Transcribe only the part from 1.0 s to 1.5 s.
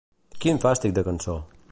cançó.